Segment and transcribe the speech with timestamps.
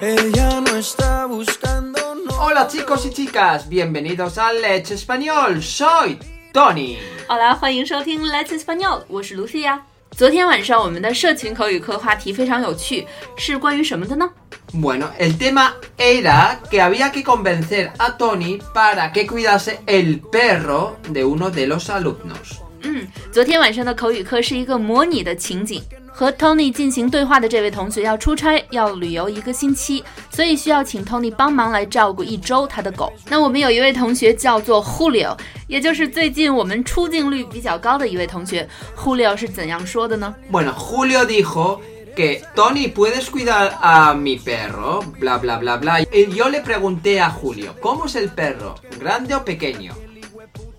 [0.00, 2.32] Ella no está buscando no.
[2.38, 5.62] Hola chicos y chicas, bienvenidos a Let's Español.
[5.62, 6.18] Soy
[6.52, 6.98] Tony.
[7.26, 9.80] 好啦，欢迎收听 Let's Español，我是 Lucia。
[10.16, 13.06] 昨天晚上我们的社群口语课话题非常有趣，
[13.36, 14.30] 是关于什么的呢？
[14.72, 20.96] Bueno, el tema era que había que convencer a Tony para que cuidase el perro
[21.12, 22.60] de uno de los alumnos.
[22.82, 25.82] 嗯，昨天晚上的口语课是一个模拟的情景，
[26.19, 33.13] 和 Tony 进行对话的这位同学要出差，要旅游一个星期，所以需要请 Tony 帮忙来照顾一周他的狗。
[33.29, 38.67] 那我们有一位同学叫做 Julio，也就是最近我们出镜率比较高的一位同学。
[38.97, 41.79] Julio 是怎样说的呢？Bueno, Julio dijo
[42.17, 45.01] que Tony, ¿puedes cuidar a mi perro?
[45.21, 46.01] Bla, bla, bla, bla.
[46.01, 48.75] Y yo le pregunté a Julio, ¿cómo es el perro?
[48.99, 49.93] ¿Grande o pequeño?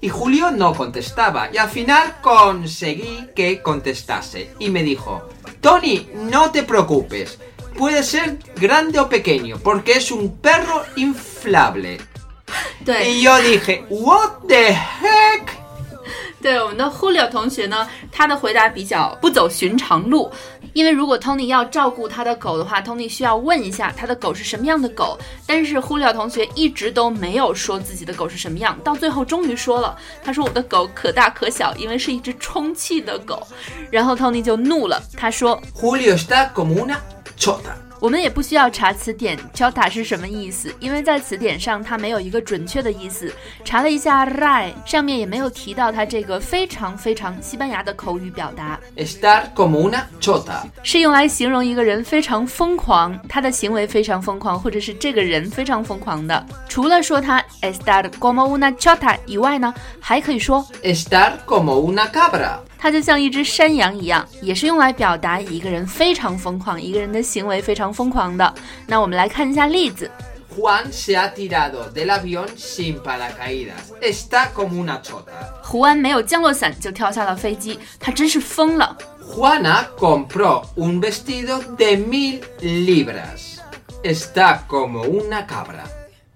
[0.00, 1.50] Y Julio no contestaba.
[1.52, 4.54] Y al final conseguí que contestase.
[4.58, 5.28] Y me dijo,
[5.60, 7.38] Tony, no te preocupes.
[7.76, 11.98] Puede ser grande o pequeño, porque es un perro inflable.
[12.84, 15.59] 对 Y yo dije, ¿What the heck?
[16.42, 20.30] 对，我们的 Julio 同学呢，他的回答比较不走寻常路，
[20.72, 25.18] 因为如果 Tony 要照顾他的狗的话，Tony 需要问一下他的狗是什么样的狗。
[25.46, 33.46] 但是 Julio 同学一直都没有说自己的狗是什么样，到最后终于说了，他说我的狗可大可小，因为是一只充气的狗。
[33.90, 36.96] 然后 Tony 就怒了，他说 Julio está como una
[37.38, 37.89] chota.
[38.00, 43.32] 我们也不需要查词典 chota 是什么意思，因为在词典上它没有一个准确的意思。
[43.62, 48.80] 查了一下 rai，上面也没有提到它这个非常非常西班牙的口语表达。
[48.96, 50.62] Estar como una chota.
[50.82, 56.46] 是用来形容一个人非常疯狂，他的行为非常疯狂，或者是这个人非常疯狂的。
[56.68, 62.60] 除了说他 estar como una chota 以外呢，还可以说 Estar como una cabra.
[62.80, 68.54] 他就像一只山羊一样，也是用来表达一个人非常疯狂，一个人的行为非常疯狂的。
[68.86, 70.10] 那我们来看一下例子。
[70.56, 73.92] Juan se ha tirado del avión sin paracaídas.
[74.00, 75.30] Está como una chota.
[75.62, 78.96] 胡安没有降落伞就跳下了飞机，他真是疯了。
[79.22, 83.58] Juana compró un vestido de mil libras.
[84.02, 85.84] Está como una cabra.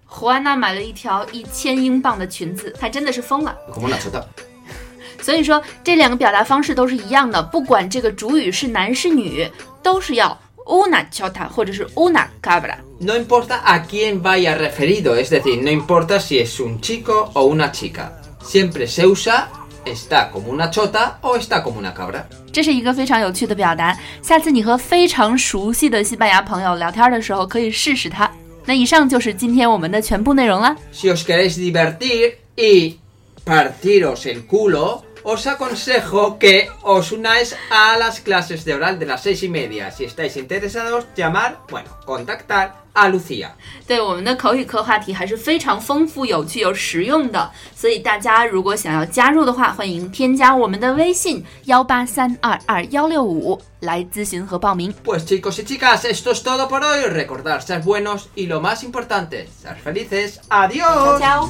[0.09, 3.57] Juana 买了一条一千英镑的裙子，她真的是疯了。
[3.73, 4.23] Como una chota.
[5.25, 9.51] 所以说这两个表达方式都是一样的，不管这个主语是男是女，
[9.83, 12.75] 都是要 una chota 或者是 una cabra。
[13.01, 17.73] No importa a quién vaya referido, es decir, no importa si es un chico o una
[17.73, 18.13] chica.
[18.43, 19.49] Siempre se usa
[19.87, 22.23] está como una chota o está como una cabra.
[22.53, 28.31] 这是一个非常有趣的表达，下次你和非常熟悉的西班牙朋友聊天的时候可以试试它。
[28.67, 30.77] 那以上就是今天我们的全部内容啦。
[30.93, 32.97] Si os queréis divertir y
[33.45, 39.22] partiros el culo, os aconsejo que os unáis a las clases de oral de las
[39.22, 39.92] seis y media.
[39.92, 43.52] Si estáis interesados, llamar, bueno, contactar a Lucía.
[43.88, 54.94] 对我们的口语课话题还是非常丰富、有趣、有实用的，所以大家如果想要加入的话，欢迎添加我们的微信幺八三二二幺六五来咨询和报名。
[55.04, 57.06] Pues chicos y chicas, esto es todo por hoy.
[57.06, 60.40] Recordar ser buenos y lo más importante, ser felices.
[60.50, 61.20] ¡Adiós!
[61.20, 61.42] 大